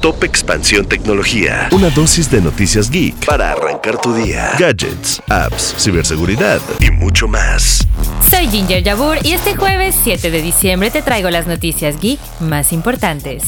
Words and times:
Top 0.00 0.24
Expansión 0.24 0.86
Tecnología. 0.86 1.68
Una 1.72 1.90
dosis 1.90 2.30
de 2.30 2.40
noticias 2.40 2.90
geek 2.90 3.26
para 3.26 3.52
arrancar 3.52 4.00
tu 4.00 4.14
día. 4.14 4.52
Gadgets, 4.58 5.22
apps, 5.28 5.74
ciberseguridad 5.78 6.58
y 6.80 6.90
mucho 6.90 7.28
más. 7.28 7.86
Soy 8.30 8.48
Ginger 8.48 8.82
Yabur 8.82 9.18
y 9.22 9.32
este 9.32 9.54
jueves 9.54 9.94
7 10.02 10.30
de 10.30 10.40
diciembre 10.40 10.90
te 10.90 11.02
traigo 11.02 11.28
las 11.28 11.46
noticias 11.46 12.00
geek 12.00 12.18
más 12.40 12.72
importantes. 12.72 13.42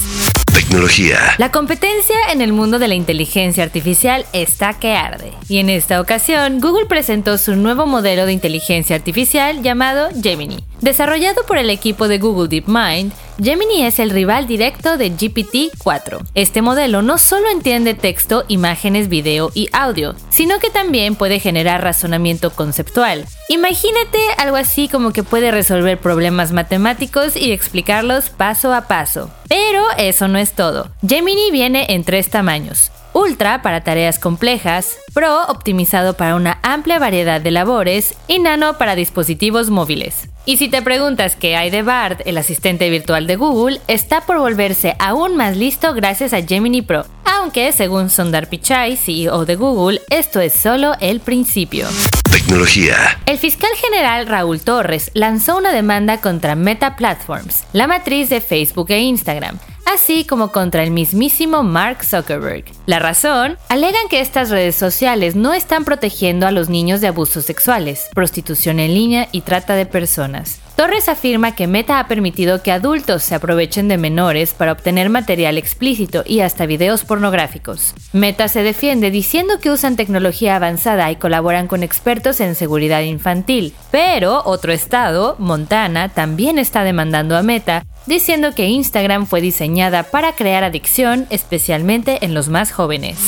Tecnología. 0.53 1.19
La 1.39 1.51
competencia 1.51 2.17
en 2.31 2.43
el 2.43 2.53
mundo 2.53 2.79
de 2.79 2.89
la 2.89 2.95
inteligencia 2.95 3.65
artificial 3.65 4.27
está 4.35 4.75
que 4.75 4.95
arde. 4.95 5.33
Y 5.49 5.59
en 5.59 5.71
esta 5.71 6.01
ocasión, 6.01 6.61
Google 6.61 6.85
presentó 6.85 7.39
su 7.39 7.57
nuevo 7.57 7.87
modelo 7.87 8.27
de 8.27 8.35
inteligencia 8.35 8.95
artificial 8.95 9.63
llamado 9.63 10.11
Gemini. 10.23 10.63
Desarrollado 10.83 11.47
por 11.47 11.57
el 11.57 11.71
equipo 11.71 12.09
de 12.09 12.19
Google 12.19 12.49
DeepMind, 12.49 13.13
Gemini 13.41 13.83
es 13.83 13.99
el 13.99 14.11
rival 14.11 14.47
directo 14.47 14.97
de 14.99 15.11
GPT-4. 15.11 16.25
Este 16.35 16.61
modelo 16.61 17.03
no 17.03 17.19
solo 17.19 17.49
entiende 17.51 17.95
texto, 17.95 18.45
imágenes, 18.49 19.09
video 19.09 19.51
y 19.55 19.69
audio, 19.73 20.15
sino 20.31 20.59
que 20.59 20.71
también 20.71 21.15
puede 21.15 21.41
generar 21.41 21.83
razonamiento 21.83 22.51
conceptual. 22.51 23.27
Imagínate 23.49 24.19
algo 24.37 24.57
así 24.57 24.89
como 24.89 25.13
que 25.13 25.23
puede 25.23 25.51
resolver 25.51 25.99
problemas 25.99 26.53
matemáticos 26.53 27.37
y 27.37 27.53
explicarlos 27.53 28.31
paso 28.31 28.73
a 28.75 28.83
paso. 28.83 29.31
Pero 29.49 29.85
eso 29.97 30.29
no 30.29 30.39
es 30.39 30.53
todo. 30.53 30.91
Gemini 31.07 31.51
viene 31.51 31.87
en 31.91 32.05
tres 32.05 32.29
tamaños. 32.29 32.91
Ultra 33.15 33.61
para 33.61 33.83
tareas 33.83 34.19
complejas, 34.19 34.97
Pro 35.13 35.43
optimizado 35.49 36.15
para 36.15 36.35
una 36.35 36.59
amplia 36.63 36.99
variedad 36.99 37.41
de 37.41 37.51
labores 37.51 38.15
y 38.27 38.39
Nano 38.39 38.79
para 38.79 38.95
dispositivos 38.95 39.69
móviles. 39.69 40.29
Y 40.47 40.57
si 40.57 40.69
te 40.69 40.81
preguntas 40.81 41.37
qué 41.37 41.55
hay 41.55 41.71
de 41.71 41.83
Bard, 41.83 42.23
el 42.25 42.39
asistente 42.39 42.89
virtual 42.89 43.27
de 43.27 43.37
Google, 43.37 43.81
está 43.87 44.23
por 44.23 44.39
volverse 44.39 44.97
aún 44.99 45.37
más 45.37 45.57
listo 45.57 45.93
gracias 45.93 46.33
a 46.33 46.43
Gemini 46.43 46.81
Pro, 46.81 47.05
aunque 47.25 47.73
según 47.73 48.09
Sundar 48.09 48.49
Pichai, 48.49 48.97
CEO 48.97 49.45
de 49.45 49.57
Google, 49.57 50.01
esto 50.09 50.41
es 50.41 50.55
solo 50.55 50.95
el 51.01 51.21
principio. 51.21 51.87
Tecnología. 52.31 52.97
El 53.27 53.39
fiscal 53.39 53.71
general 53.77 54.27
Raúl 54.27 54.61
Torres 54.61 55.11
lanzó 55.13 55.59
una 55.59 55.73
demanda 55.73 56.21
contra 56.21 56.55
Meta 56.55 56.97
Platforms, 56.97 57.65
la 57.73 57.87
matriz 57.87 58.31
de 58.31 58.41
Facebook 58.41 58.91
e 58.91 59.01
Instagram, 59.01 59.59
así 59.87 60.25
como 60.25 60.53
contra 60.53 60.83
el 60.83 60.91
mismísimo 60.91 61.63
Mark 61.63 62.05
Zuckerberg. 62.05 62.65
La 62.87 62.99
razón, 62.99 63.59
alegan 63.69 64.09
que 64.09 64.21
estas 64.21 64.51
redes 64.51 64.77
sociales 64.77 65.37
no 65.37 65.53
están 65.53 65.85
protegiendo 65.85 66.47
a 66.47 66.53
los 66.53 66.69
niños 66.69 67.01
de 67.01 67.09
abusos 67.09 67.45
sexuales, 67.45 68.09
prostitución 68.15 68.81
en 68.81 68.95
línea 68.95 69.29
y 69.33 69.43
trata 69.43 69.75
de 69.75 69.87
personas. 69.87 70.62
Torres 70.83 71.09
afirma 71.09 71.55
que 71.55 71.69
Meta 71.69 72.01
ha 72.01 72.09
permitido 72.09 72.61
que 72.61 72.73
adultos 72.73 73.23
se 73.23 73.37
aprovechen 73.37 73.87
de 73.87 73.99
menores 73.99 74.53
para 74.53 74.73
obtener 74.73 75.11
material 75.11 75.57
explícito 75.57 76.25
y 76.27 76.41
hasta 76.41 76.67
videos 76.67 77.05
pornográficos. 77.05 77.95
Meta 78.13 78.49
se 78.49 78.65
defiende 78.65 79.13
diciendo 79.13 79.61
que 79.61 79.71
usan 79.71 79.95
tecnología 79.95 80.57
avanzada 80.57 81.09
y 81.13 81.15
colaboran 81.15 81.69
con 81.69 81.85
expertos 81.85 82.41
en 82.41 82.57
seguridad 82.57 83.03
infantil, 83.03 83.75
pero 83.93 84.43
otro 84.45 84.73
estado, 84.73 85.37
Montana, 85.39 86.09
también 86.09 86.59
está 86.59 86.83
demandando 86.83 87.37
a 87.37 87.45
Meta 87.45 87.85
diciendo 88.07 88.53
que 88.53 88.67
Instagram 88.67 89.27
fue 89.27 89.41
diseñada 89.41 90.03
para 90.03 90.33
crear 90.33 90.65
adicción, 90.65 91.29
especialmente 91.31 92.25
en 92.25 92.35
los 92.35 92.49
más 92.49 92.73
jóvenes. 92.73 93.19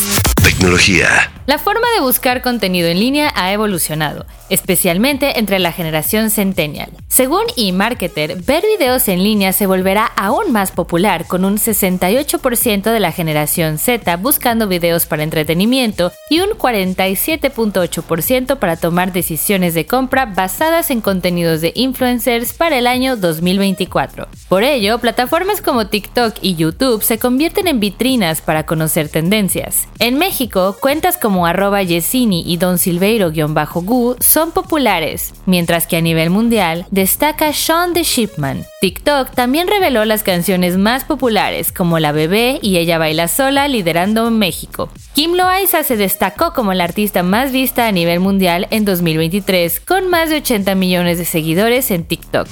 Tecnología. 0.42 1.06
La 1.46 1.58
forma 1.58 1.86
de 1.94 2.00
buscar 2.00 2.40
contenido 2.40 2.88
en 2.88 2.98
línea 2.98 3.30
ha 3.34 3.52
evolucionado, 3.52 4.24
especialmente 4.48 5.38
entre 5.38 5.58
la 5.58 5.72
generación 5.72 6.30
centennial. 6.30 6.88
Según 7.08 7.42
eMarketer, 7.58 8.42
ver 8.42 8.64
videos 8.78 9.08
en 9.08 9.22
línea 9.22 9.52
se 9.52 9.66
volverá 9.66 10.06
aún 10.16 10.52
más 10.52 10.72
popular 10.72 11.26
con 11.26 11.44
un 11.44 11.58
68% 11.58 12.90
de 12.90 12.98
la 12.98 13.12
generación 13.12 13.76
Z 13.76 14.16
buscando 14.16 14.68
videos 14.68 15.04
para 15.04 15.22
entretenimiento 15.22 16.12
y 16.30 16.40
un 16.40 16.52
47.8% 16.52 18.58
para 18.58 18.76
tomar 18.76 19.12
decisiones 19.12 19.74
de 19.74 19.86
compra 19.86 20.24
basadas 20.24 20.90
en 20.90 21.02
contenidos 21.02 21.60
de 21.60 21.72
influencers 21.74 22.54
para 22.54 22.78
el 22.78 22.86
año 22.86 23.18
2024. 23.18 24.28
Por 24.48 24.64
ello, 24.64 24.98
plataformas 24.98 25.60
como 25.60 25.88
TikTok 25.88 26.36
y 26.40 26.54
YouTube 26.54 27.02
se 27.02 27.18
convierten 27.18 27.68
en 27.68 27.80
vitrinas 27.80 28.40
para 28.40 28.64
conocer 28.64 29.10
tendencias. 29.10 29.88
En 29.98 30.16
México, 30.16 30.74
cuentas 30.80 31.18
como 31.18 31.33
arroba 31.42 31.83
Yesini 31.83 32.45
y 32.46 32.56
Don 32.56 32.78
Silveiro-Gu 32.78 34.17
son 34.20 34.52
populares, 34.52 35.34
mientras 35.46 35.86
que 35.86 35.96
a 35.96 36.00
nivel 36.00 36.30
mundial 36.30 36.86
destaca 36.90 37.52
Sean 37.52 37.92
the 37.92 38.02
Shipman. 38.02 38.64
TikTok 38.80 39.30
también 39.30 39.68
reveló 39.68 40.05
las 40.05 40.22
canciones 40.22 40.77
más 40.77 41.05
populares 41.05 41.72
como 41.72 41.98
La 41.98 42.12
Bebé 42.12 42.58
y 42.62 42.77
Ella 42.77 42.98
Baila 42.98 43.28
Sola 43.28 43.67
liderando 43.67 44.30
México. 44.30 44.90
Kim 45.14 45.34
Loaiza 45.34 45.83
se 45.83 45.96
destacó 45.96 46.52
como 46.52 46.74
la 46.74 46.84
artista 46.84 47.22
más 47.22 47.51
vista 47.51 47.86
a 47.86 47.92
nivel 47.92 48.20
mundial 48.20 48.68
en 48.70 48.84
2023 48.84 49.80
con 49.80 50.08
más 50.08 50.30
de 50.30 50.36
80 50.36 50.74
millones 50.74 51.18
de 51.18 51.24
seguidores 51.24 51.90
en 51.90 52.05
TikTok. 52.05 52.48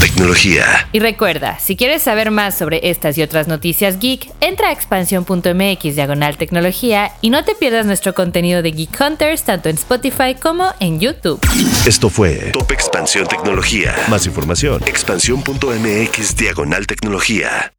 Tecnología. 0.00 0.88
Y 0.92 1.00
recuerda, 1.00 1.58
si 1.58 1.76
quieres 1.76 2.02
saber 2.02 2.30
más 2.30 2.56
sobre 2.56 2.90
estas 2.90 3.18
y 3.18 3.22
otras 3.22 3.48
noticias 3.48 3.98
geek, 3.98 4.30
entra 4.40 4.68
a 4.68 4.72
expansión.mx 4.72 5.94
diagonal 5.94 6.36
tecnología 6.36 7.12
y 7.20 7.30
no 7.30 7.44
te 7.44 7.54
pierdas 7.54 7.86
nuestro 7.86 8.14
contenido 8.14 8.62
de 8.62 8.72
Geek 8.72 9.00
Hunters 9.00 9.42
tanto 9.42 9.68
en 9.68 9.76
Spotify 9.76 10.34
como 10.40 10.72
en 10.80 11.00
YouTube. 11.00 11.40
Esto 11.86 12.08
fue 12.10 12.50
Top 12.52 12.70
Expansión 12.72 13.26
Tecnología. 13.26 13.94
Más 14.08 14.26
información, 14.26 14.82
expansión.mx 14.86 16.36
diagonal 16.36 16.86
tecnología. 16.86 17.72